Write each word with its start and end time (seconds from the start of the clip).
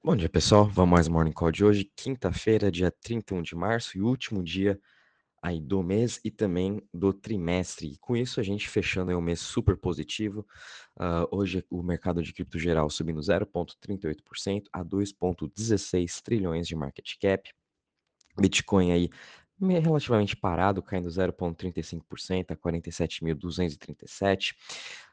Bom 0.00 0.14
dia, 0.14 0.28
pessoal. 0.28 0.64
Vamos 0.64 0.92
mais 0.92 1.08
Morning 1.08 1.32
Call 1.32 1.50
de 1.50 1.64
hoje, 1.64 1.90
quinta-feira, 1.96 2.70
dia 2.70 2.88
31 2.88 3.42
de 3.42 3.56
março 3.56 3.98
e 3.98 4.00
último 4.00 4.44
dia 4.44 4.80
aí 5.42 5.60
do 5.60 5.82
mês 5.82 6.20
e 6.24 6.30
também 6.30 6.80
do 6.94 7.12
trimestre. 7.12 7.88
E 7.88 7.98
com 7.98 8.16
isso, 8.16 8.38
a 8.38 8.42
gente 8.44 8.68
fechando 8.68 9.10
aí 9.10 9.16
um 9.16 9.20
mês 9.20 9.40
super 9.40 9.76
positivo. 9.76 10.46
Uh, 10.96 11.36
hoje, 11.36 11.64
o 11.68 11.82
mercado 11.82 12.22
de 12.22 12.32
cripto 12.32 12.60
geral 12.60 12.88
subindo 12.88 13.20
0,38% 13.20 14.66
a 14.72 14.84
2,16 14.84 16.22
trilhões 16.22 16.68
de 16.68 16.76
market 16.76 17.14
cap. 17.20 17.52
Bitcoin 18.40 18.92
aí 18.92 19.10
relativamente 19.60 20.36
parado, 20.36 20.82
caindo 20.82 21.08
0,35% 21.08 22.52
a 22.52 22.56
47.237. 22.56 24.54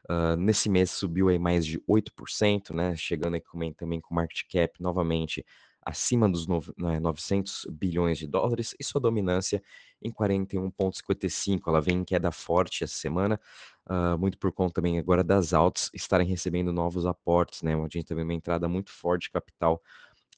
Uh, 0.08 0.36
nesse 0.36 0.68
mês 0.68 0.90
subiu 0.90 1.28
aí 1.28 1.38
mais 1.38 1.66
de 1.66 1.80
8%, 1.80 2.72
né? 2.72 2.94
Chegando 2.96 3.34
aí 3.34 3.42
também 3.74 4.00
com 4.00 4.14
market 4.14 4.42
cap 4.50 4.80
novamente 4.80 5.44
acima 5.86 6.28
dos 6.28 6.48
no, 6.48 6.60
né, 6.76 6.98
900 6.98 7.66
bilhões 7.70 8.18
de 8.18 8.26
dólares 8.26 8.74
e 8.78 8.82
sua 8.82 9.00
dominância 9.00 9.62
em 10.02 10.10
41,55. 10.10 11.62
Ela 11.68 11.80
vem 11.80 11.98
em 11.98 12.04
queda 12.04 12.32
forte 12.32 12.82
essa 12.82 12.94
semana, 12.96 13.40
uh, 13.88 14.18
muito 14.18 14.36
por 14.36 14.52
conta 14.52 14.74
também 14.74 14.98
agora 14.98 15.22
das 15.22 15.52
altas 15.54 15.88
estarem 15.94 16.26
recebendo 16.26 16.72
novos 16.72 17.06
aportes, 17.06 17.62
né? 17.62 17.74
A 17.74 17.82
gente 17.82 18.04
teve 18.04 18.22
uma 18.22 18.34
entrada 18.34 18.68
muito 18.68 18.90
forte 18.90 19.22
de 19.24 19.30
capital 19.30 19.80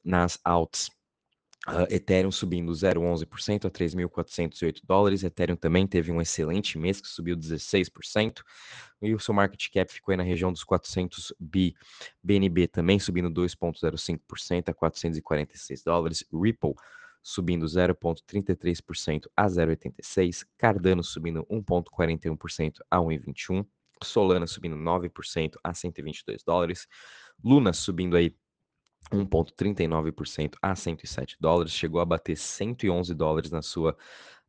nas 0.03 0.39
altas. 0.43 0.89
Uh, 1.69 1.85
Ethereum 1.93 2.31
subindo 2.31 2.71
0,11% 2.71 3.65
a 3.65 3.69
3.408 3.69 4.81
dólares. 4.83 5.23
Ethereum 5.23 5.55
também 5.55 5.85
teve 5.85 6.11
um 6.11 6.19
excelente 6.19 6.77
mês 6.79 6.99
que 6.99 7.07
subiu 7.07 7.37
16%. 7.37 8.41
E 9.01 9.13
o 9.13 9.19
seu 9.19 9.33
market 9.33 9.69
cap 9.71 9.91
ficou 9.91 10.11
aí 10.11 10.17
na 10.17 10.23
região 10.23 10.51
dos 10.51 10.63
400 10.63 11.33
bi. 11.39 11.75
BNB 12.23 12.67
também 12.67 12.99
subindo 12.99 13.29
2,05% 13.29 14.69
a 14.69 14.73
446 14.73 15.83
dólares. 15.83 16.25
Ripple 16.33 16.73
subindo 17.21 17.65
0,33% 17.65 19.27
a 19.37 19.45
0,86. 19.45 20.45
Cardano 20.57 21.03
subindo 21.03 21.45
1,41% 21.45 22.79
a 22.89 22.97
1,21. 22.97 23.65
Solana 24.01 24.47
subindo 24.47 24.75
9% 24.75 25.55
a 25.63 25.73
122 25.73 26.43
dólares. 26.43 26.87
Luna 27.43 27.73
subindo 27.73 28.15
aí 28.15 28.35
1,39% 29.11 30.55
a 30.61 30.75
107 30.75 31.37
dólares, 31.39 31.73
chegou 31.73 31.99
a 31.99 32.05
bater 32.05 32.35
111 32.35 33.13
dólares 33.13 33.51
na 33.51 33.61
sua, 33.61 33.95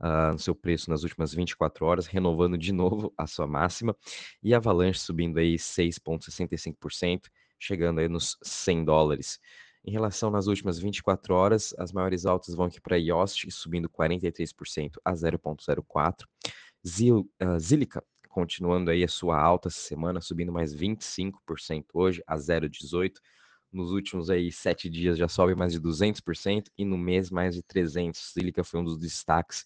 uh, 0.00 0.32
no 0.32 0.38
seu 0.38 0.54
preço 0.54 0.90
nas 0.90 1.02
últimas 1.02 1.32
24 1.32 1.84
horas, 1.86 2.06
renovando 2.06 2.58
de 2.58 2.72
novo 2.72 3.12
a 3.16 3.26
sua 3.26 3.46
máxima, 3.46 3.96
e 4.42 4.54
Avalanche 4.54 5.00
subindo 5.00 5.38
aí 5.38 5.56
6,65%, 5.56 7.22
chegando 7.58 8.00
aí 8.00 8.08
nos 8.08 8.36
100 8.42 8.84
dólares. 8.84 9.40
Em 9.82 9.90
relação 9.90 10.30
nas 10.30 10.46
últimas 10.46 10.78
24 10.78 11.34
horas, 11.34 11.74
as 11.78 11.90
maiores 11.90 12.26
altas 12.26 12.54
vão 12.54 12.66
aqui 12.66 12.80
para 12.80 12.96
Yost, 12.96 13.50
subindo 13.50 13.88
43% 13.88 14.92
a 15.04 15.12
0,04%. 15.12 16.26
Zil, 16.86 17.30
uh, 17.42 17.58
Zilica, 17.58 18.02
continuando 18.28 18.90
aí 18.90 19.02
a 19.02 19.08
sua 19.08 19.38
alta 19.38 19.68
essa 19.68 19.80
semana, 19.80 20.20
subindo 20.20 20.52
mais 20.52 20.74
25% 20.74 21.32
hoje 21.94 22.22
a 22.26 22.36
0,18% 22.36 23.14
nos 23.72 23.90
últimos 23.90 24.30
aí 24.30 24.50
sete 24.50 24.88
dias 24.88 25.16
já 25.16 25.28
sobe 25.28 25.54
mais 25.54 25.72
de 25.72 25.80
200% 25.80 26.66
e 26.76 26.84
no 26.84 26.98
mês 26.98 27.30
mais 27.30 27.54
de 27.54 27.62
300%. 27.62 28.14
Silica 28.14 28.64
foi 28.64 28.80
um 28.80 28.84
dos 28.84 28.98
destaques 28.98 29.64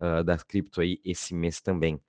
uh, 0.00 0.22
da 0.22 0.36
cripto 0.38 0.80
aí 0.80 1.00
esse 1.04 1.34
mês 1.34 1.60
também. 1.60 2.00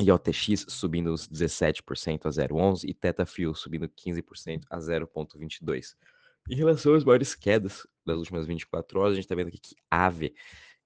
E 0.00 0.12
OTX 0.12 0.66
subindo 0.68 1.12
os 1.12 1.26
17% 1.26 2.26
a 2.26 2.28
0,11 2.28 2.84
e 2.84 2.92
TetaFuel 2.92 3.54
subindo 3.54 3.88
15% 3.88 4.64
a 4.68 4.78
0,22. 4.78 5.94
Em 6.50 6.54
relação 6.54 6.94
às 6.94 7.02
maiores 7.02 7.34
quedas 7.34 7.86
das 8.04 8.18
últimas 8.18 8.46
24 8.46 9.00
horas, 9.00 9.12
a 9.12 9.14
gente 9.16 9.24
está 9.24 9.34
vendo 9.34 9.48
aqui 9.48 9.58
que 9.58 9.74
AVE 9.90 10.34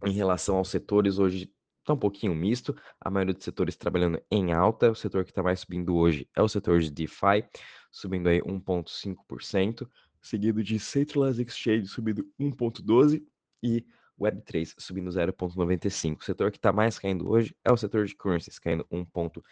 Em 0.04 0.12
relação 0.12 0.56
aos 0.56 0.68
setores, 0.68 1.18
hoje 1.18 1.52
está 1.80 1.94
um 1.94 1.98
pouquinho 1.98 2.34
misto, 2.34 2.76
a 3.00 3.10
maioria 3.10 3.34
dos 3.34 3.44
setores 3.44 3.76
trabalhando 3.76 4.22
em 4.30 4.52
alta, 4.52 4.90
o 4.90 4.94
setor 4.94 5.24
que 5.24 5.30
está 5.30 5.42
mais 5.42 5.60
subindo 5.60 5.96
hoje 5.96 6.28
é 6.36 6.42
o 6.42 6.48
setor 6.48 6.80
de 6.80 6.90
DeFi, 6.90 7.44
subindo 7.90 8.28
aí 8.28 8.42
1,5%, 8.42 9.88
seguido 10.20 10.62
de 10.62 10.78
Centralized 10.78 11.46
Exchange 11.46 11.86
subindo 11.86 12.30
1,12% 12.38 13.22
e 13.62 13.86
Web3 14.20 14.74
subindo 14.78 15.10
0,95%. 15.10 16.20
O 16.20 16.24
setor 16.24 16.50
que 16.50 16.58
está 16.58 16.72
mais 16.72 16.98
caindo 16.98 17.30
hoje 17.30 17.56
é 17.64 17.72
o 17.72 17.76
setor 17.76 18.04
de 18.04 18.14
currencies, 18.14 18.58
caindo 18.58 18.84
1,5%. 18.92 19.42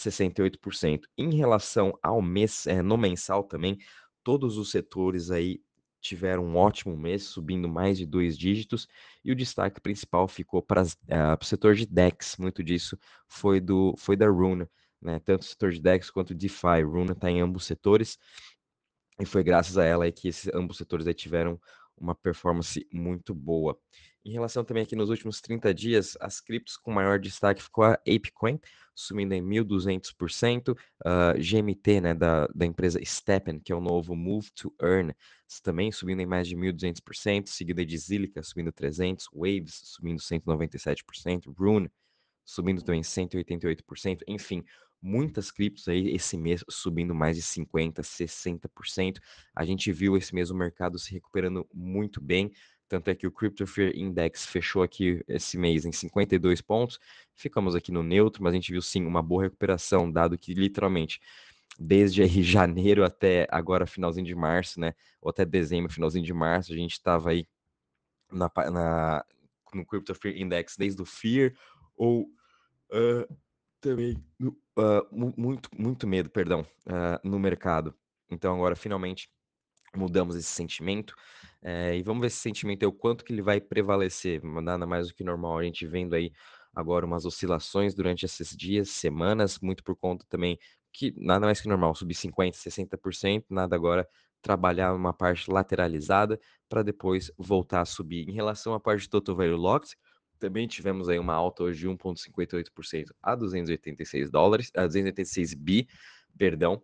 68%. 0.00 1.02
Em 1.16 1.34
relação 1.34 1.96
ao 2.02 2.20
mês, 2.22 2.66
é, 2.66 2.82
no 2.82 2.96
mensal 2.96 3.44
também, 3.44 3.78
todos 4.22 4.56
os 4.56 4.70
setores 4.70 5.30
aí 5.30 5.60
tiveram 6.00 6.44
um 6.44 6.56
ótimo 6.56 6.96
mês, 6.96 7.24
subindo 7.24 7.68
mais 7.68 7.98
de 7.98 8.06
dois 8.06 8.36
dígitos, 8.36 8.88
e 9.24 9.30
o 9.30 9.36
destaque 9.36 9.80
principal 9.80 10.26
ficou 10.26 10.62
para 10.62 10.82
uh, 10.82 10.86
o 11.40 11.44
setor 11.44 11.74
de 11.74 11.86
DEX, 11.86 12.36
muito 12.38 12.62
disso 12.62 12.98
foi, 13.28 13.60
do, 13.60 13.94
foi 13.98 14.16
da 14.16 14.26
Runa, 14.26 14.68
né? 15.00 15.20
tanto 15.20 15.42
o 15.42 15.44
setor 15.44 15.70
de 15.72 15.80
DEX 15.80 16.10
quanto 16.10 16.30
o 16.30 16.34
DeFi, 16.34 16.82
Runa 16.84 17.12
está 17.12 17.30
em 17.30 17.40
ambos 17.40 17.64
setores, 17.64 18.18
e 19.20 19.26
foi 19.26 19.42
graças 19.42 19.76
a 19.76 19.84
ela 19.84 20.10
que 20.10 20.28
esses 20.28 20.50
ambos 20.54 20.78
setores 20.78 21.06
aí 21.06 21.12
tiveram 21.12 21.60
uma 22.00 22.14
performance 22.14 22.86
muito 22.92 23.34
boa. 23.34 23.78
Em 24.24 24.32
relação 24.32 24.64
também 24.64 24.82
aqui 24.82 24.94
nos 24.94 25.08
últimos 25.08 25.40
30 25.40 25.72
dias, 25.72 26.16
as 26.20 26.40
criptos 26.40 26.76
com 26.76 26.92
maior 26.92 27.18
destaque 27.18 27.62
ficou 27.62 27.84
a 27.84 27.92
ApeCoin, 27.92 28.58
subindo 28.94 29.32
em 29.32 29.42
1.200%, 29.42 30.72
uh, 30.72 31.38
GMT, 31.38 32.00
né, 32.00 32.14
da, 32.14 32.46
da 32.54 32.66
empresa 32.66 33.00
Steppen, 33.02 33.60
que 33.60 33.72
é 33.72 33.74
o 33.74 33.80
novo 33.80 34.14
Move 34.14 34.50
to 34.52 34.74
Earn, 34.80 35.14
também 35.62 35.90
subindo 35.90 36.20
em 36.20 36.26
mais 36.26 36.46
de 36.46 36.56
1.200%, 36.56 37.46
seguida 37.46 37.84
de 37.84 37.96
Zilica 37.96 38.42
subindo 38.42 38.72
300%, 38.72 39.24
Waves 39.32 39.80
subindo 39.84 40.20
197%, 40.20 41.52
Rune 41.56 41.90
subindo 42.44 42.82
também 42.82 43.02
188%, 43.02 44.22
enfim, 44.26 44.64
muitas 45.02 45.50
criptos 45.50 45.88
aí 45.88 46.14
esse 46.14 46.36
mês 46.36 46.64
subindo 46.68 47.14
mais 47.14 47.36
de 47.36 47.42
50%, 47.42 48.00
60%. 48.00 49.18
A 49.54 49.64
gente 49.64 49.92
viu 49.92 50.16
esse 50.16 50.34
mês 50.34 50.50
o 50.50 50.54
mercado 50.54 50.98
se 50.98 51.12
recuperando 51.12 51.66
muito 51.72 52.20
bem, 52.20 52.52
tanto 52.90 53.08
é 53.08 53.14
que 53.14 53.24
o 53.24 53.30
Crypto 53.30 53.64
Fear 53.68 53.92
Index 53.94 54.46
fechou 54.46 54.82
aqui 54.82 55.22
esse 55.28 55.56
mês 55.56 55.84
em 55.84 55.92
52 55.92 56.60
pontos. 56.60 56.98
Ficamos 57.36 57.76
aqui 57.76 57.92
no 57.92 58.02
neutro, 58.02 58.42
mas 58.42 58.52
a 58.52 58.56
gente 58.56 58.72
viu 58.72 58.82
sim 58.82 59.06
uma 59.06 59.22
boa 59.22 59.44
recuperação, 59.44 60.10
dado 60.10 60.36
que 60.36 60.54
literalmente 60.54 61.20
desde 61.78 62.20
aí 62.20 62.28
janeiro 62.42 63.04
até 63.04 63.46
agora 63.48 63.86
finalzinho 63.86 64.26
de 64.26 64.34
março, 64.34 64.80
né? 64.80 64.92
Ou 65.22 65.30
até 65.30 65.44
dezembro, 65.44 65.92
finalzinho 65.92 66.24
de 66.24 66.34
março, 66.34 66.72
a 66.72 66.76
gente 66.76 66.92
estava 66.94 67.30
aí 67.30 67.46
na, 68.28 68.50
na, 68.72 69.24
no 69.72 69.86
Crypto 69.86 70.12
Fear 70.12 70.36
Index 70.36 70.76
desde 70.76 71.00
o 71.00 71.04
Fear 71.04 71.52
ou 71.96 72.22
uh, 72.90 73.36
também 73.80 74.22
uh, 74.42 75.34
muito, 75.36 75.68
muito 75.76 76.06
medo, 76.06 76.30
perdão, 76.30 76.60
uh, 76.86 77.28
no 77.28 77.38
mercado. 77.38 77.94
Então 78.30 78.54
agora 78.54 78.76
finalmente 78.76 79.28
mudamos 79.94 80.36
esse 80.36 80.48
sentimento. 80.48 81.14
É, 81.62 81.96
e 81.96 82.02
vamos 82.02 82.20
ver 82.20 82.28
esse 82.28 82.38
sentimento 82.38 82.82
aí, 82.82 82.88
o 82.88 82.92
quanto 82.92 83.24
que 83.24 83.32
ele 83.32 83.42
vai 83.42 83.60
prevalecer. 83.60 84.42
Nada 84.42 84.86
mais 84.86 85.08
do 85.08 85.14
que 85.14 85.24
normal, 85.24 85.58
a 85.58 85.64
gente 85.64 85.86
vendo 85.86 86.14
aí 86.14 86.32
agora 86.74 87.04
umas 87.04 87.26
oscilações 87.26 87.94
durante 87.94 88.24
esses 88.24 88.56
dias, 88.56 88.90
semanas, 88.90 89.58
muito 89.60 89.82
por 89.82 89.96
conta 89.96 90.24
também 90.28 90.58
que 90.92 91.14
nada 91.16 91.46
mais 91.46 91.60
que 91.60 91.68
normal, 91.68 91.94
subir 91.94 92.14
50%, 92.14 92.54
60%, 92.54 93.44
nada 93.50 93.76
agora 93.76 94.08
trabalhar 94.42 94.94
uma 94.94 95.12
parte 95.12 95.50
lateralizada 95.50 96.40
para 96.68 96.82
depois 96.82 97.30
voltar 97.36 97.82
a 97.82 97.84
subir. 97.84 98.28
Em 98.28 98.32
relação 98.32 98.74
à 98.74 98.80
parte 98.80 99.02
de 99.02 99.10
Total 99.10 99.36
Value 99.36 99.56
Locked, 99.56 99.96
também 100.40 100.66
tivemos 100.66 101.08
aí 101.08 101.18
uma 101.18 101.34
alta 101.34 101.62
hoje 101.62 101.80
de 101.80 101.88
1,58% 101.88 103.12
a 103.22 103.34
286 103.34 104.30
dólares, 104.30 104.72
a 104.74 104.86
286 104.86 105.54
bi, 105.54 105.86
perdão. 106.36 106.82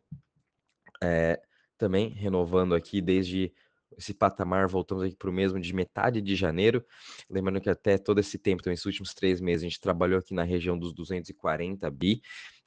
É, 1.03 1.41
também 1.77 2.11
renovando 2.11 2.75
aqui 2.75 3.01
desde 3.01 3.53
esse 3.97 4.13
patamar, 4.13 4.69
voltamos 4.69 5.05
aqui 5.05 5.17
para 5.17 5.31
o 5.31 5.33
mesmo 5.33 5.59
de 5.59 5.75
metade 5.75 6.21
de 6.21 6.35
janeiro. 6.37 6.85
Lembrando 7.31 7.61
que 7.61 7.71
até 7.71 7.97
todo 7.97 8.19
esse 8.19 8.39
tempo, 8.39 8.61
então, 8.61 8.73
esses 8.73 8.85
últimos 8.85 9.15
três 9.15 9.41
meses, 9.41 9.63
a 9.63 9.69
gente 9.69 9.81
trabalhou 9.81 10.19
aqui 10.19 10.35
na 10.35 10.43
região 10.43 10.79
dos 10.79 10.93
240 10.93 11.91
bi. 11.91 12.21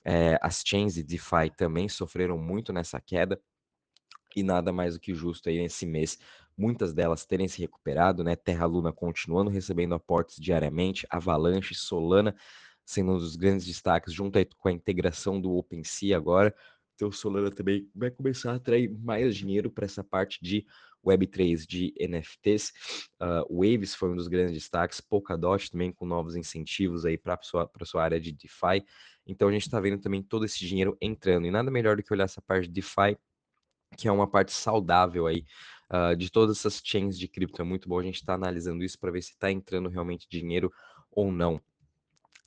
É, 0.03 0.39
as 0.41 0.63
chains 0.65 0.95
de 0.95 1.03
DeFi 1.03 1.51
também 1.55 1.87
sofreram 1.87 2.37
muito 2.37 2.73
nessa 2.73 2.99
queda. 2.99 3.39
E 4.35 4.43
nada 4.43 4.71
mais 4.71 4.93
do 4.93 4.99
que 4.99 5.13
justo 5.13 5.49
aí 5.49 5.57
nesse 5.57 5.85
mês, 5.85 6.17
muitas 6.59 6.93
delas 6.93 7.25
terem 7.25 7.47
se 7.47 7.59
recuperado, 7.59 8.23
né? 8.23 8.35
Terra 8.35 8.65
Luna 8.65 8.91
continuando 8.91 9.49
recebendo 9.49 9.95
aportes 9.95 10.37
diariamente, 10.39 11.07
Avalanche, 11.09 11.73
Solana 11.73 12.35
sendo 12.89 13.11
um 13.11 13.17
dos 13.19 13.35
grandes 13.35 13.67
destaques, 13.67 14.11
junto 14.11 14.39
com 14.57 14.67
a 14.67 14.71
integração 14.71 15.39
do 15.39 15.55
OpenSea 15.55 16.17
agora, 16.17 16.55
Então, 16.95 17.11
Solana 17.11 17.51
também 17.51 17.87
vai 17.95 18.09
começar 18.09 18.51
a 18.51 18.55
atrair 18.55 18.89
mais 18.89 19.35
dinheiro 19.35 19.69
para 19.69 19.85
essa 19.85 20.03
parte 20.03 20.39
de 20.41 20.65
Web3 21.05 21.67
de 21.67 21.93
NFTs. 21.99 22.73
Uh, 23.21 23.61
Waves 23.61 23.93
foi 23.93 24.09
um 24.09 24.15
dos 24.15 24.27
grandes 24.27 24.53
destaques, 24.53 24.99
Polkadot 24.99 25.71
também 25.71 25.91
com 25.91 26.05
novos 26.05 26.35
incentivos 26.35 27.05
aí 27.05 27.15
para 27.15 27.35
a 27.35 27.39
sua, 27.43 27.69
sua 27.83 28.03
área 28.03 28.19
de 28.19 28.31
DeFi. 28.31 28.83
Então 29.25 29.47
a 29.47 29.51
gente 29.51 29.61
está 29.67 29.79
vendo 29.79 30.01
também 30.01 30.23
todo 30.23 30.43
esse 30.43 30.59
dinheiro 30.59 30.97
entrando. 30.99 31.45
E 31.45 31.51
nada 31.51 31.69
melhor 31.69 31.95
do 31.95 32.03
que 32.03 32.11
olhar 32.11 32.25
essa 32.25 32.41
parte 32.41 32.67
de 32.67 32.73
DeFi, 32.73 33.15
que 33.99 34.07
é 34.07 34.11
uma 34.11 34.27
parte 34.27 34.53
saudável 34.53 35.27
aí 35.27 35.45
uh, 35.91 36.15
de 36.15 36.31
todas 36.31 36.57
essas 36.57 36.81
chains 36.83 37.17
de 37.17 37.27
cripto. 37.27 37.61
É 37.61 37.65
muito 37.65 37.89
bom 37.89 37.99
a 37.99 38.03
gente 38.03 38.15
estar 38.15 38.33
tá 38.33 38.35
analisando 38.35 38.83
isso 38.83 38.97
para 38.97 39.11
ver 39.11 39.21
se 39.21 39.31
está 39.31 39.51
entrando 39.51 39.89
realmente 39.89 40.27
dinheiro 40.29 40.71
ou 41.11 41.31
não. 41.31 41.61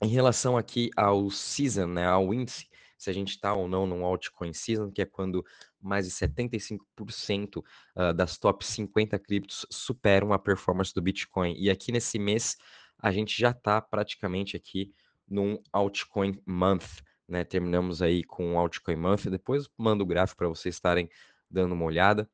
Em 0.03 0.09
relação 0.09 0.57
aqui 0.57 0.91
ao 0.97 1.31
season, 1.31 1.87
né, 1.87 2.07
ao 2.07 2.33
índice, 2.33 2.67
se 2.97 3.11
a 3.11 3.13
gente 3.13 3.31
está 3.31 3.53
ou 3.53 3.69
não 3.69 3.87
num 3.87 4.05
altcoin 4.05 4.53
season, 4.53 4.91
que 4.91 5.03
é 5.03 5.05
quando 5.05 5.45
mais 5.81 6.07
de 6.07 6.13
75% 6.13 7.59
uh, 7.59 8.15
das 8.15 8.39
top 8.39 8.65
50 8.65 9.19
criptos 9.19 9.67
superam 9.71 10.33
a 10.33 10.39
performance 10.39 10.95
do 10.95 11.03
Bitcoin. 11.03 11.55
E 11.59 11.69
aqui 11.69 11.93
nesse 11.93 12.19
mês 12.19 12.57
a 12.99 13.11
gente 13.11 13.39
já 13.39 13.51
está 13.51 13.81
praticamente 13.81 14.57
aqui 14.57 14.93
num 15.29 15.59
altcoin 15.73 16.41
month, 16.47 17.03
né? 17.29 17.43
Terminamos 17.43 18.01
aí 18.01 18.23
com 18.23 18.53
um 18.53 18.59
altcoin 18.59 18.97
month. 18.97 19.27
Depois 19.29 19.69
mando 19.77 20.05
o 20.05 20.07
gráfico 20.07 20.39
para 20.39 20.49
vocês 20.49 20.75
estarem 20.75 21.09
dando 21.53 21.73
uma 21.73 21.85
olhada. 21.85 22.29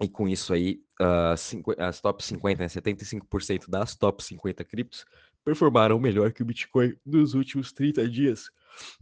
E 0.00 0.08
com 0.08 0.28
isso 0.28 0.54
aí, 0.54 0.80
uh, 1.00 1.36
cinco, 1.36 1.74
as 1.76 2.00
top 2.00 2.24
50, 2.24 2.62
né, 2.62 2.68
75% 2.68 3.68
das 3.68 3.96
top 3.96 4.22
50 4.22 4.64
criptos 4.64 5.04
performaram 5.44 5.98
melhor 5.98 6.32
que 6.32 6.42
o 6.42 6.44
Bitcoin 6.44 6.96
nos 7.04 7.34
últimos 7.34 7.72
30 7.72 8.08
dias. 8.08 8.50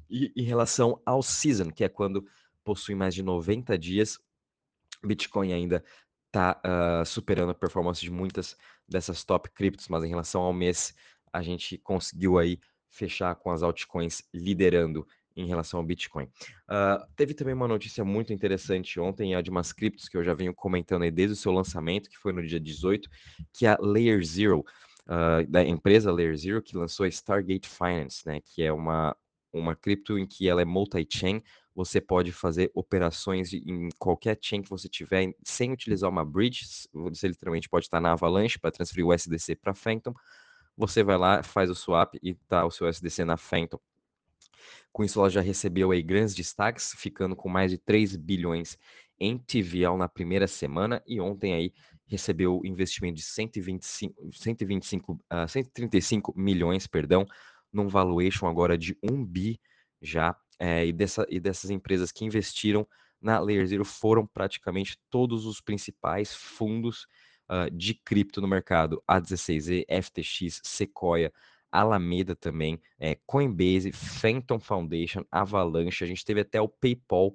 E 0.09 0.33
em 0.37 0.44
relação 0.44 1.00
ao 1.05 1.23
season, 1.23 1.71
que 1.71 1.85
é 1.85 1.88
quando 1.88 2.27
possui 2.65 2.94
mais 2.94 3.15
de 3.15 3.23
90 3.23 3.77
dias, 3.77 4.19
Bitcoin 5.05 5.53
ainda 5.53 5.85
está 6.27 6.61
uh, 6.65 7.05
superando 7.05 7.50
a 7.50 7.55
performance 7.55 8.00
de 8.00 8.11
muitas 8.11 8.56
dessas 8.89 9.25
top 9.25 9.50
criptos, 9.50 9.89
mas 9.89 10.05
em 10.05 10.09
relação 10.09 10.43
ao 10.43 10.53
mês, 10.53 10.94
a 11.32 11.43
gente 11.43 11.79
conseguiu 11.79 12.39
aí 12.39 12.59
fechar 12.89 13.35
com 13.35 13.50
as 13.50 13.62
altcoins 13.62 14.23
liderando 14.32 15.06
em 15.37 15.47
relação 15.47 15.79
ao 15.79 15.85
Bitcoin. 15.85 16.25
Uh, 16.25 17.06
teve 17.15 17.35
também 17.35 17.55
uma 17.55 17.69
notícia 17.69 18.05
muito 18.05 18.33
interessante 18.33 18.99
ontem, 18.99 19.35
a 19.35 19.43
de 19.43 19.50
umas 19.50 19.73
criptos 19.73 20.09
que 20.09 20.17
eu 20.17 20.25
já 20.25 20.33
venho 20.33 20.55
comentando 20.55 21.03
aí 21.03 21.11
desde 21.11 21.35
o 21.35 21.37
seu 21.37 21.53
lançamento, 21.53 22.09
que 22.09 22.17
foi 22.17 22.33
no 22.33 22.44
dia 22.44 22.59
18, 22.59 23.09
que 23.53 23.67
é 23.67 23.71
a 23.71 23.79
Layer 23.81 24.25
Zero, 24.25 24.65
uh, 25.06 25.47
da 25.49 25.62
empresa 25.62 26.11
Layer 26.11 26.37
Zero, 26.37 26.62
que 26.62 26.77
lançou 26.77 27.05
a 27.05 27.09
Stargate 27.09 27.69
Finance, 27.69 28.27
né, 28.27 28.41
que 28.41 28.62
é 28.62 28.73
uma, 28.73 29.15
uma 29.53 29.77
cripto 29.77 30.19
em 30.19 30.27
que 30.27 30.49
ela 30.49 30.62
é 30.62 30.65
multi-chain, 30.65 31.43
você 31.75 32.00
pode 32.00 32.32
fazer 32.32 32.71
operações 32.75 33.53
em 33.53 33.91
qualquer 33.99 34.39
chain 34.41 34.62
que 34.62 34.71
você 34.71 34.89
tiver 34.89 35.35
sem 35.44 35.73
utilizar 35.73 36.09
uma 36.09 36.25
bridge, 36.25 36.65
você 36.91 37.29
literalmente 37.29 37.69
pode 37.69 37.85
estar 37.85 38.00
na 38.00 38.12
Avalanche 38.12 38.59
para 38.59 38.71
transferir 38.71 39.06
o 39.06 39.12
SDC 39.12 39.56
para 39.56 39.75
Phantom, 39.75 40.15
você 40.75 41.03
vai 41.03 41.19
lá, 41.19 41.43
faz 41.43 41.69
o 41.69 41.75
swap 41.75 42.15
e 42.23 42.35
tá 42.35 42.65
o 42.65 42.71
seu 42.71 42.89
SDC 42.89 43.27
na 43.27 43.37
Phantom. 43.37 43.79
Com 44.93 45.05
isso, 45.05 45.19
ela 45.19 45.31
já 45.31 45.41
recebeu 45.41 45.91
aí 45.91 46.03
grandes 46.03 46.35
destaques, 46.35 46.94
ficando 46.97 47.37
com 47.37 47.49
mais 47.49 47.70
de 47.70 47.79
3 47.79 48.17
bilhões 48.17 48.79
em 49.19 49.38
TVL 49.38 49.97
na 49.97 50.08
primeira 50.08 50.47
semana 50.47 51.03
e 51.06 51.20
ontem 51.20 51.55
aí 51.55 51.73
recebeu 52.06 52.61
investimento 52.64 53.17
de 53.17 53.23
125, 53.23 54.31
125, 54.32 55.12
uh, 55.12 55.49
135 55.49 56.32
milhões, 56.37 56.87
perdão, 56.87 57.26
num 57.73 57.88
valuation 57.88 58.47
agora 58.47 58.79
de 58.79 58.97
1 59.03 59.25
bi 59.25 59.61
já, 60.00 60.37
é, 60.58 60.87
e, 60.87 60.93
dessa, 60.93 61.26
e 61.29 61.41
dessas 61.41 61.70
empresas 61.70 62.12
que 62.12 62.25
investiram 62.25 62.87
na 63.20 63.38
Layer 63.38 63.67
Zero 63.67 63.85
foram 63.85 64.26
praticamente 64.26 64.99
todos 65.11 65.47
os 65.47 65.61
principais 65.61 66.35
fundos 66.35 67.06
uh, 67.50 67.70
de 67.70 67.94
cripto 67.94 68.41
no 68.41 68.49
mercado, 68.49 69.03
A16Z, 69.11 69.85
FTX, 70.03 70.61
Sequoia, 70.64 71.32
Alameda 71.71 72.35
também, 72.35 72.81
é, 72.99 73.17
Coinbase, 73.27 73.93
Phantom 73.93 74.59
Foundation, 74.59 75.25
Avalanche, 75.31 76.05
a 76.05 76.07
gente 76.07 76.25
teve 76.25 76.41
até 76.41 76.61
o 76.61 76.69
PayPal 76.69 77.35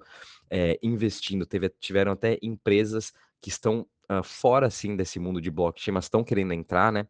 é, 0.49 0.79
investindo, 0.81 1.45
teve, 1.45 1.69
tiveram 1.79 2.11
até 2.11 2.37
empresas 2.41 3.13
que 3.41 3.49
estão 3.49 3.87
uh, 4.11 4.23
fora 4.23 4.67
assim 4.67 4.95
desse 4.95 5.19
mundo 5.19 5.41
de 5.41 5.49
blockchain, 5.49 5.93
mas 5.93 6.05
estão 6.05 6.23
querendo 6.23 6.53
entrar, 6.53 6.91
né? 6.91 7.07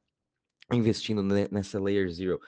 Investindo 0.71 1.21
nessa 1.23 1.79
Layer 1.79 2.09
Zero. 2.09 2.39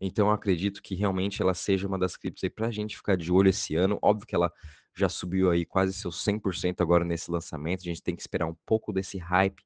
Então 0.00 0.28
eu 0.28 0.32
acredito 0.32 0.82
que 0.82 0.94
realmente 0.94 1.40
ela 1.40 1.54
seja 1.54 1.86
uma 1.86 1.98
das 1.98 2.16
criptos 2.16 2.44
aí 2.44 2.50
para 2.50 2.66
a 2.66 2.70
gente 2.70 2.96
ficar 2.96 3.16
de 3.16 3.30
olho 3.30 3.48
esse 3.48 3.74
ano. 3.76 3.98
Óbvio 4.02 4.26
que 4.26 4.34
ela 4.34 4.52
já 4.94 5.08
subiu 5.08 5.50
aí 5.50 5.64
quase 5.64 5.92
seus 5.92 6.22
100% 6.24 6.80
agora 6.80 7.04
nesse 7.04 7.30
lançamento. 7.30 7.80
A 7.80 7.84
gente 7.84 8.02
tem 8.02 8.16
que 8.16 8.22
esperar 8.22 8.46
um 8.46 8.56
pouco 8.66 8.92
desse 8.92 9.18
hype 9.18 9.62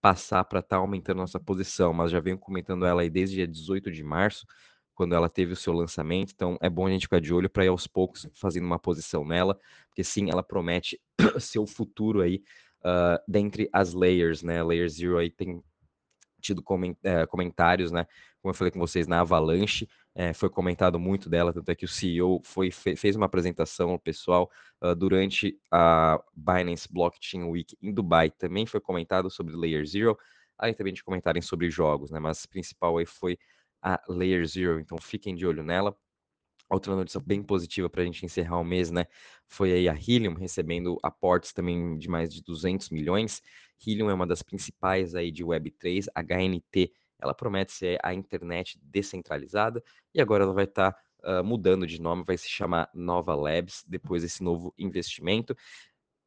passar 0.00 0.44
para 0.44 0.60
estar 0.60 0.76
tá 0.76 0.80
aumentando 0.80 1.18
nossa 1.18 1.38
posição, 1.38 1.92
mas 1.92 2.10
já 2.10 2.20
venho 2.20 2.38
comentando 2.38 2.86
ela 2.86 3.02
aí 3.02 3.10
desde 3.10 3.36
dia 3.36 3.46
18 3.46 3.90
de 3.90 4.02
março, 4.02 4.46
quando 4.94 5.14
ela 5.14 5.28
teve 5.28 5.52
o 5.52 5.56
seu 5.56 5.72
lançamento, 5.72 6.32
então 6.34 6.58
é 6.60 6.68
bom 6.68 6.86
a 6.86 6.90
gente 6.90 7.02
ficar 7.02 7.20
de 7.20 7.32
olho 7.32 7.48
para 7.48 7.64
ir 7.64 7.68
aos 7.68 7.86
poucos 7.86 8.28
fazendo 8.34 8.64
uma 8.64 8.78
posição 8.78 9.24
nela, 9.24 9.58
porque 9.88 10.04
sim, 10.04 10.30
ela 10.30 10.42
promete 10.42 11.00
seu 11.40 11.66
futuro 11.66 12.20
aí 12.20 12.42
uh, 12.80 13.22
dentre 13.26 13.68
as 13.72 13.94
layers, 13.94 14.42
né? 14.42 14.62
Layer 14.62 14.88
Zero 14.88 15.18
aí 15.18 15.30
tem 15.30 15.62
tido 16.40 16.62
eh, 17.02 17.26
comentários, 17.26 17.90
né? 17.90 18.06
Como 18.40 18.50
eu 18.50 18.54
falei 18.54 18.70
com 18.70 18.78
vocês 18.78 19.06
na 19.06 19.20
Avalanche, 19.20 19.86
é, 20.14 20.32
foi 20.32 20.50
comentado 20.50 20.98
muito 20.98 21.28
dela, 21.28 21.52
tanto 21.52 21.68
é 21.70 21.74
que 21.74 21.84
o 21.84 21.88
CEO 21.88 22.40
foi, 22.42 22.70
fez 22.70 23.14
uma 23.14 23.26
apresentação 23.26 23.90
ao 23.90 23.98
pessoal 23.98 24.50
uh, 24.82 24.94
durante 24.94 25.58
a 25.70 26.20
Binance 26.34 26.88
Blockchain 26.92 27.44
Week 27.44 27.76
em 27.80 27.92
Dubai. 27.92 28.30
Também 28.30 28.66
foi 28.66 28.80
comentado 28.80 29.30
sobre 29.30 29.54
Layer 29.54 29.86
Zero, 29.86 30.18
além 30.58 30.74
também 30.74 30.92
de 30.92 31.04
comentarem 31.04 31.40
sobre 31.40 31.70
jogos, 31.70 32.10
né? 32.10 32.18
Mas 32.18 32.44
principal 32.44 32.98
aí 32.98 33.06
foi 33.06 33.38
a 33.80 34.00
Layer 34.08 34.44
Zero, 34.46 34.80
então 34.80 34.98
fiquem 34.98 35.34
de 35.34 35.46
olho 35.46 35.62
nela. 35.62 35.96
Outra 36.68 36.94
notícia 36.94 37.20
bem 37.20 37.42
positiva 37.42 37.88
para 37.88 38.02
a 38.02 38.04
gente 38.04 38.24
encerrar 38.24 38.58
o 38.58 38.64
mês, 38.64 38.90
né? 38.90 39.06
Foi 39.46 39.72
aí 39.72 39.88
a 39.88 39.94
Helium 39.94 40.34
recebendo 40.34 40.98
aportes 41.02 41.52
também 41.52 41.98
de 41.98 42.08
mais 42.08 42.32
de 42.32 42.42
200 42.42 42.90
milhões. 42.90 43.42
Helium 43.84 44.10
é 44.10 44.14
uma 44.14 44.26
das 44.26 44.42
principais 44.42 45.14
aí 45.14 45.30
de 45.30 45.44
Web3, 45.44 46.06
HNT 46.14 46.92
ela 47.20 47.34
promete 47.34 47.72
ser 47.72 47.98
a 48.02 48.14
internet 48.14 48.78
descentralizada 48.82 49.82
e 50.14 50.20
agora 50.20 50.44
ela 50.44 50.52
vai 50.52 50.64
estar 50.64 50.92
tá, 50.92 51.40
uh, 51.40 51.44
mudando 51.44 51.86
de 51.86 52.00
nome, 52.00 52.24
vai 52.26 52.36
se 52.36 52.48
chamar 52.48 52.90
Nova 52.94 53.34
Labs 53.34 53.84
depois 53.86 54.22
desse 54.22 54.42
novo 54.42 54.74
investimento, 54.78 55.52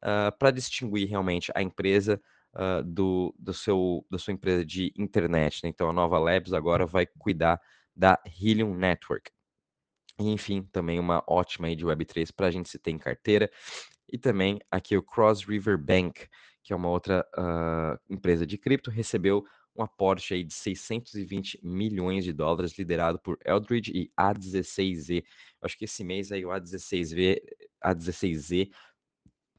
uh, 0.02 0.36
para 0.38 0.50
distinguir 0.50 1.08
realmente 1.08 1.50
a 1.54 1.62
empresa 1.62 2.20
uh, 2.54 2.82
do, 2.84 3.34
do 3.38 3.52
seu, 3.52 4.06
da 4.10 4.18
sua 4.18 4.32
empresa 4.32 4.64
de 4.64 4.92
internet. 4.96 5.62
Né? 5.62 5.70
Então 5.70 5.88
a 5.88 5.92
Nova 5.92 6.18
Labs 6.18 6.52
agora 6.52 6.86
vai 6.86 7.06
cuidar 7.06 7.60
da 7.94 8.20
Helium 8.40 8.74
Network. 8.74 9.30
E, 10.18 10.30
enfim, 10.30 10.62
também 10.72 10.98
uma 11.00 11.24
ótima 11.26 11.66
aí 11.66 11.74
de 11.74 11.84
Web3 11.84 12.32
para 12.34 12.46
a 12.46 12.50
gente 12.50 12.68
se 12.68 12.78
ter 12.78 12.90
em 12.90 12.98
carteira. 12.98 13.50
E 14.10 14.18
também 14.18 14.60
aqui 14.70 14.96
o 14.96 15.02
Cross 15.02 15.44
River 15.44 15.76
Bank, 15.76 16.28
que 16.62 16.72
é 16.72 16.76
uma 16.76 16.88
outra 16.88 17.26
uh, 17.36 17.98
empresa 18.12 18.46
de 18.46 18.56
cripto, 18.56 18.90
recebeu 18.90 19.44
um 19.76 19.82
aporte 19.82 20.34
aí 20.34 20.44
de 20.44 20.54
620 20.54 21.58
milhões 21.62 22.24
de 22.24 22.32
dólares, 22.32 22.78
liderado 22.78 23.18
por 23.18 23.38
Eldridge 23.44 23.92
e 23.94 24.10
A16Z. 24.18 25.24
Acho 25.62 25.76
que 25.76 25.84
esse 25.84 26.04
mês 26.04 26.30
aí 26.30 26.44
o 26.44 26.50
A16Z, 26.50 27.40
A16Z 27.84 28.70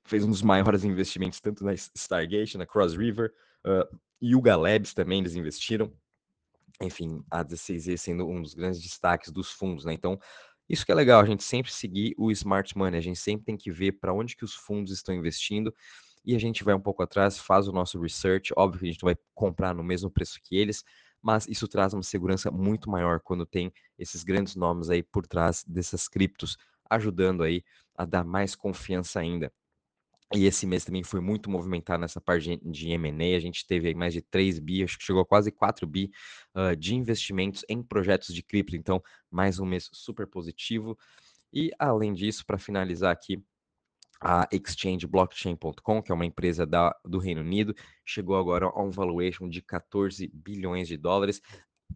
fez 0.06 0.24
um 0.24 0.30
dos 0.30 0.42
maiores 0.42 0.84
investimentos, 0.84 1.42
tanto 1.42 1.66
na 1.66 1.74
Stargate, 1.74 2.58
na 2.58 2.66
Cross 2.66 2.96
River, 2.96 3.34
uh, 3.66 4.00
Yuga 4.24 4.56
Labs 4.56 4.94
também 4.94 5.20
eles 5.20 5.36
investiram. 5.36 5.92
Enfim, 6.82 7.24
a 7.30 7.44
A16Z 7.44 7.98
sendo 7.98 8.28
um 8.28 8.42
dos 8.42 8.54
grandes 8.54 8.82
destaques 8.82 9.32
dos 9.32 9.52
fundos, 9.52 9.86
né? 9.86 9.94
Então, 9.94 10.20
isso 10.70 10.86
que 10.86 10.92
é 10.92 10.96
legal, 10.96 11.22
a 11.22 11.26
gente 11.26 11.44
sempre 11.44 11.72
seguir 11.72 12.14
o 12.18 12.32
smart 12.32 12.78
money, 12.78 12.98
a 12.98 13.02
gente 13.02 13.20
sempre 13.20 13.46
tem 13.46 13.58
que 13.58 13.72
ver 13.72 13.94
para 13.94 14.14
onde 14.14 14.36
que 14.36 14.44
os 14.44 14.54
fundos 14.54 14.92
estão 14.92 15.14
investindo 15.14 15.74
e 16.26 16.36
a 16.36 16.40
gente 16.40 16.64
vai 16.64 16.74
um 16.74 16.80
pouco 16.80 17.04
atrás, 17.04 17.38
faz 17.38 17.68
o 17.68 17.72
nosso 17.72 18.00
research. 18.00 18.54
Óbvio 18.58 18.80
que 18.80 18.86
a 18.86 18.92
gente 18.92 19.04
não 19.04 19.08
vai 19.08 19.18
comprar 19.34 19.74
no 19.74 19.84
mesmo 19.84 20.10
preço 20.10 20.40
que 20.42 20.56
eles, 20.58 20.84
mas 21.22 21.48
isso 21.48 21.68
traz 21.68 21.94
uma 21.94 22.04
segurança 22.04 22.52
muito 22.52 22.90
maior 22.90 23.20
quando 23.20 23.46
tem 23.46 23.72
esses 23.98 24.24
grandes 24.24 24.56
nomes 24.56 24.90
aí 24.90 25.04
por 25.04 25.26
trás 25.28 25.64
dessas 25.68 26.08
criptos, 26.08 26.58
ajudando 26.90 27.44
aí 27.44 27.64
a 27.96 28.06
dar 28.06 28.24
mais 28.24 28.56
confiança 28.56 29.20
ainda. 29.20 29.52
E 30.34 30.46
esse 30.46 30.66
mês 30.66 30.84
também 30.84 31.04
foi 31.04 31.22
muito 31.22 31.50
movimentado 31.50 32.02
nessa 32.02 32.20
parte 32.20 32.58
de 32.58 32.90
M&A, 32.90 33.38
a 33.38 33.40
gente 33.40 33.66
teve 33.66 33.94
mais 33.94 34.12
de 34.12 34.22
3 34.22 34.60
bi, 34.60 34.84
acho 34.84 34.98
que 34.98 35.06
chegou 35.06 35.22
a 35.22 35.26
quase 35.26 35.52
4 35.52 35.86
bi 35.86 36.10
uh, 36.56 36.76
de 36.76 36.96
investimentos 36.96 37.64
em 37.70 37.82
projetos 37.84 38.34
de 38.34 38.42
cripto, 38.42 38.76
então 38.76 39.02
mais 39.30 39.60
um 39.60 39.66
mês 39.66 39.90
super 39.94 40.26
positivo. 40.26 40.98
E 41.54 41.72
além 41.78 42.14
disso, 42.14 42.46
para 42.46 42.58
finalizar 42.58 43.14
aqui, 43.14 43.42
a 44.22 44.48
Exchange 44.52 45.06
Blockchain.com, 45.08 46.02
que 46.02 46.12
é 46.12 46.16
uma 46.16 46.26
empresa 46.26 46.66
da, 46.66 46.96
do 47.04 47.18
Reino 47.18 47.42
Unido, 47.42 47.76
chegou 48.06 48.38
agora 48.38 48.66
a 48.66 48.82
um 48.82 48.90
valuation 48.90 49.48
de 49.48 49.62
14 49.62 50.30
bilhões 50.34 50.88
de 50.88 50.98
dólares. 50.98 51.42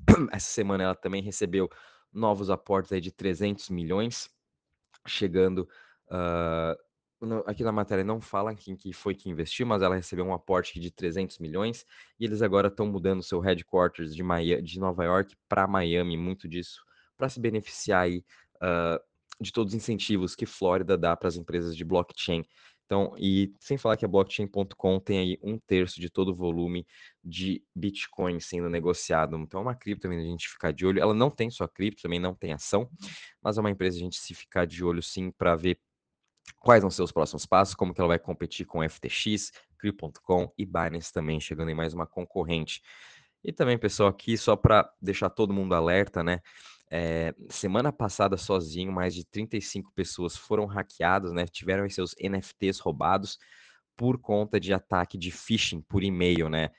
Essa 0.32 0.50
semana 0.52 0.84
ela 0.84 0.96
também 0.96 1.22
recebeu 1.22 1.70
novos 2.12 2.50
aportes 2.50 2.92
aí 2.92 3.02
de 3.02 3.12
300 3.12 3.70
milhões, 3.70 4.30
chegando 5.08 5.68
uh, 6.12 6.90
aqui 7.46 7.64
na 7.64 7.72
matéria 7.72 8.04
não 8.04 8.22
fala 8.22 8.56
quem 8.56 8.76
que 8.76 8.94
foi 8.94 9.14
que 9.14 9.30
investiu, 9.30 9.66
mas 9.66 9.82
ela 9.82 9.96
recebeu 9.96 10.26
um 10.26 10.34
aporte 10.34 10.80
de 10.80 10.90
300.000.000 10.92 11.86
e 12.20 12.26
eles 12.26 12.42
agora 12.42 12.70
estão 12.70 12.88
mudando 12.88 13.22
seu 13.22 13.40
headquarters 13.40 14.16
de 14.16 14.24
de 14.62 14.80
Nova 14.80 15.04
Iorque 15.04 15.36
pra 15.48 15.68
Miami, 15.68 16.18
muito 16.18 16.48
disso 16.48 16.84
pra 17.20 17.28
se 17.28 17.40
beneficiar 17.40 18.04
aí, 18.04 18.24
hã, 18.62 18.98
de 19.40 19.52
todos 19.52 19.74
os 19.74 19.78
incentivos 19.78 20.36
que 20.36 20.46
Flórida 20.46 20.98
dá 20.98 21.16
para 21.16 21.28
as 21.28 21.36
empresas 21.38 21.76
de 21.76 21.84
blockchain. 21.86 22.44
Então 22.86 23.14
e 23.20 23.54
sem 23.60 23.78
falar 23.78 23.98
que 23.98 24.04
a 24.04 24.08
Blockchain.com 24.08 25.00
tem 25.00 25.20
aí 25.20 25.38
1/3 25.44 25.94
de 25.94 26.10
todo 26.10 26.30
o 26.30 26.36
volume 26.36 26.88
de 27.24 27.64
Bitcoin 27.76 28.40
sendo 28.40 28.68
negociado, 28.68 29.38
então 29.38 29.60
é 29.60 29.64
uma 29.64 29.76
cripto 29.76 30.02
também 30.04 30.20
a 30.20 30.24
gente 30.24 30.50
ficar 30.50 30.72
de 30.74 30.88
olho, 30.88 31.00
ela 31.00 31.14
não 31.14 31.30
tem 31.30 31.52
só 31.52 31.68
cripto, 31.68 32.02
também 32.02 32.20
não 32.20 32.34
tem 32.34 32.52
ação, 32.52 32.90
mas 33.44 33.58
é 33.58 33.62
uma 33.62 33.70
empresa 33.70 33.98
a 33.98 34.00
gente 34.00 34.18
se 34.18 34.34
ficar 34.34 34.66
de 34.66 34.84
olho 34.84 35.04
sim 35.04 35.30
pra 35.30 35.56
ver 35.56 35.80
quais 36.60 36.82
vão 36.82 36.90
ser 36.90 37.04
os 37.04 37.12
próximos 37.12 37.46
passos, 37.46 37.76
como 37.76 37.94
que 37.94 38.02
ela 38.02 38.08
vai 38.08 38.20
competir 38.20 38.66
com 38.66 38.82
FTX, 38.82 39.52
Crio.com 39.78 40.52
e 40.58 40.66
Binance 40.66 41.14
também 41.14 41.40
chegando 41.40 41.70
em 41.70 41.76
mais 41.76 41.94
uma 41.94 42.08
concorrente. 42.08 42.82
E 43.44 43.54
também 43.54 43.78
pessoal 43.78 44.10
aqui 44.10 44.36
só 44.38 44.56
pra 44.56 44.92
deixar 45.02 45.30
todo 45.30 45.54
mundo 45.54 45.76
alerta, 45.76 46.24
né, 46.24 46.42
eh, 46.92 47.34
semana 47.50 47.92
passada 47.92 48.38
sozinho 48.38 48.92
mais 48.92 49.14
de 49.16 49.26
35 49.26 49.92
pessoas 49.94 50.36
foram 50.38 50.66
hackeadas, 50.66 51.32
né, 51.34 51.46
tiveram 51.48 51.90
seus 51.90 52.16
NFTs 52.20 52.80
roubados, 52.80 53.38
por 53.98 54.18
conta 54.20 54.60
de 54.60 54.74
ataque 54.74 55.18
de 55.18 55.32
phishing 55.32 55.82
por 55.82 56.04
e-mail, 56.04 56.50
né. 56.50 56.70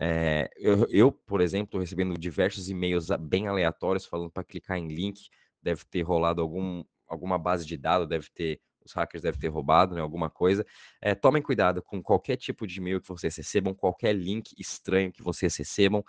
Eh, 0.00 0.48
eu 0.56 0.86
eu, 0.90 1.12
por 1.12 1.40
exemplo, 1.40 1.80
recebendo 1.80 2.16
diversos 2.18 2.68
e-mails 2.70 3.08
bem 3.20 3.48
aleatórios 3.48 4.06
falando 4.06 4.30
pra 4.30 4.44
clicar 4.44 4.78
em 4.78 4.88
link, 4.88 5.28
deve 5.62 5.84
ter 5.84 6.02
rolado 6.02 6.40
algum 6.40 6.84
alguma 7.08 7.36
base 7.38 7.66
de 7.66 7.76
dados, 7.76 8.08
deve 8.08 8.28
ter 8.30 8.60
os 8.84 8.92
hackers 8.94 9.22
devem 9.22 9.38
ter 9.38 9.48
roubado, 9.48 9.94
né, 9.94 10.00
alguma 10.00 10.30
coisa. 10.30 10.64
Eh, 11.02 11.14
tomem 11.14 11.42
cuidado 11.42 11.82
com 11.82 12.02
qualquer 12.02 12.36
tipo 12.36 12.66
de 12.66 12.78
e-mail 12.80 13.00
que 13.00 13.08
vocês 13.08 13.36
recebam, 13.36 13.74
qualquer 13.74 14.14
link 14.14 14.54
estranho 14.58 15.12
que 15.12 15.22
vocês 15.22 15.54
recebam, 15.56 16.02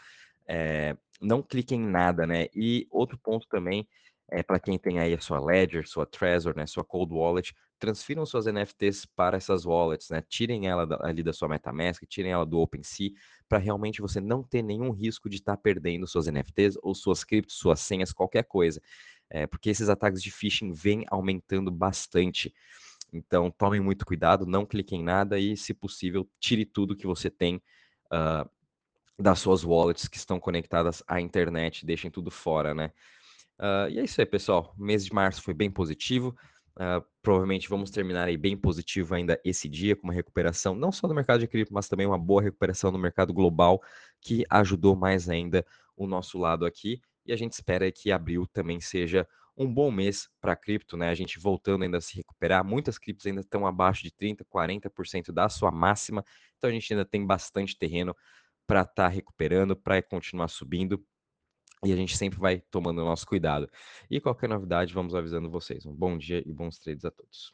eh, 0.51 0.97
não 1.21 1.41
cliquem 1.43 1.81
em 1.81 1.87
nada, 1.87 2.27
né. 2.27 2.47
E 2.55 2.87
outro 2.91 3.17
ponto 3.19 3.47
também, 3.49 3.87
eh, 4.31 4.43
pra 4.43 4.59
quem 4.59 4.79
tem 4.79 4.99
aí 4.99 5.13
a 5.15 5.21
sua 5.21 5.39
Ledger, 5.39 5.87
sua 5.87 6.05
Trezor, 6.07 6.55
né, 6.57 6.67
sua 6.67 6.85
Cold 6.85 7.13
Wallet, 7.13 7.55
transfiram 7.79 8.25
suas 8.27 8.47
NFTs 8.47 9.05
para 9.07 9.37
essas 9.37 9.65
wallets, 9.65 10.09
né, 10.11 10.21
tirem 10.29 10.67
ela 10.69 10.87
ali 11.01 11.23
da 11.23 11.33
sua 11.33 11.49
MetaMask, 11.49 12.03
tirem 12.09 12.31
ela 12.33 12.45
do 12.45 12.59
OpenSea, 12.59 13.11
pra 13.49 13.59
realmente 13.59 14.01
você 14.01 14.21
não 14.21 14.43
ter 14.43 14.63
nenhum 14.63 14.91
risco 14.91 15.29
de 15.29 15.37
estar 15.37 15.57
perdendo 15.57 16.07
suas 16.07 16.27
NFTs 16.27 16.77
ou 16.83 16.95
suas 16.95 17.23
criptos, 17.25 17.57
suas 17.57 17.79
senhas, 17.81 18.13
qualquer 18.13 18.45
coisa. 18.45 18.81
Eh, 19.31 19.47
porque 19.47 19.69
esses 19.71 19.89
ataques 19.89 20.21
de 20.23 20.31
phishing 20.31 20.73
vêm 20.73 21.05
aumentando 21.11 21.71
bastante. 21.71 22.53
Então 23.13 23.51
tomem 23.51 23.81
muito 23.81 24.05
cuidado, 24.05 24.45
não 24.47 24.65
cliquem 24.65 25.01
em 25.01 25.05
nada 25.05 25.39
e, 25.39 25.57
se 25.57 25.73
possível, 25.73 26.29
tire 26.39 26.65
tudo 26.65 26.95
que 26.97 27.07
você 27.07 27.29
tem, 27.31 27.61
hã, 28.13 28.45
das 29.21 29.39
suas 29.39 29.63
wallets 29.63 30.07
que 30.07 30.17
estão 30.17 30.39
conectadas 30.39 31.03
à 31.07 31.21
internet, 31.21 31.85
deixem 31.85 32.11
tudo 32.11 32.31
fora, 32.31 32.73
né. 32.73 32.91
Hã, 33.59 33.87
e 33.89 33.99
é 33.99 34.03
isso 34.03 34.19
aí 34.21 34.25
pessoal, 34.25 34.73
o 34.77 34.83
mês 34.83 35.05
de 35.05 35.13
março 35.13 35.41
foi 35.43 35.53
bem 35.53 35.69
positivo, 35.71 36.35
hã, 36.79 37.03
provavelmente 37.21 37.69
vamos 37.69 37.91
terminar 37.91 38.25
aí 38.25 38.37
bem 38.37 38.57
positivo 38.57 39.13
ainda 39.15 39.39
esse 39.45 39.69
dia, 39.69 39.95
com 39.95 40.03
uma 40.05 40.13
recuperação 40.13 40.75
não 40.75 40.91
só 40.91 41.07
no 41.07 41.13
mercado 41.15 41.39
de 41.41 41.47
cripto, 41.47 41.73
mas 41.73 41.87
também 41.87 42.07
uma 42.07 42.17
boa 42.17 42.41
recuperação 42.41 42.91
no 42.91 42.97
mercado 42.99 43.33
global, 43.33 43.81
que 44.21 44.43
ajudou 44.49 44.95
mais 44.95 45.29
ainda 45.29 45.65
o 45.95 46.07
nosso 46.07 46.37
lado 46.39 46.65
aqui, 46.65 47.01
e 47.25 47.31
a 47.33 47.35
gente 47.37 47.53
espera 47.53 47.91
que 47.91 48.11
abril 48.11 48.47
também 48.47 48.79
seja 48.81 49.27
um 49.55 49.71
bom 49.71 49.91
mês 49.91 50.29
pra 50.39 50.55
cripto, 50.55 50.97
né, 50.97 51.09
a 51.09 51.13
gente 51.15 51.37
voltando 51.39 51.83
ainda 51.83 51.97
a 51.97 52.01
se 52.01 52.15
recuperar, 52.15 52.63
muitas 52.65 52.97
criptos 52.97 53.27
ainda 53.27 53.41
estão 53.41 53.67
abaixo 53.67 54.01
de 54.03 54.11
30, 54.11 54.43
40% 54.45 55.31
da 55.31 55.49
sua 55.49 55.69
máxima, 55.71 56.23
então 56.57 56.69
a 56.69 56.73
gente 56.73 56.91
ainda 56.93 57.05
tem 57.05 57.25
bastante 57.25 57.77
terreno 57.77 58.15
pra 58.71 58.83
estar 58.83 59.09
recuperando, 59.09 59.75
pra 59.75 60.01
continuar 60.01 60.47
subindo, 60.47 61.05
e 61.83 61.91
a 61.91 61.95
gente 61.97 62.15
sempre 62.15 62.39
vai 62.39 62.61
tomando 62.71 63.01
o 63.01 63.05
nosso 63.05 63.27
cuidado. 63.27 63.69
E 64.09 64.21
qualquer 64.21 64.47
novidade 64.47 64.93
vamos 64.93 65.13
avisando 65.13 65.49
vocês. 65.49 65.85
Um 65.85 65.93
bom 65.93 66.17
dia 66.17 66.41
e 66.47 66.53
bons 66.53 66.79
trades 66.79 67.03
a 67.03 67.11
todos. 67.11 67.49